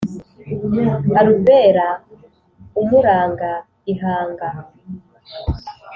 [1.19, 1.87] Arubera
[2.81, 3.49] umuranga
[3.91, 4.47] ihanga